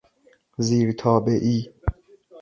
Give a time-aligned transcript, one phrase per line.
[0.57, 1.69] زیر تابهای